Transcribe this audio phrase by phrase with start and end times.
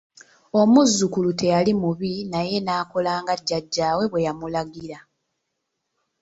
[0.61, 4.97] Omuzzukulu teyali mubi naye n'akola nga jjajjaawe bwe yamulagira.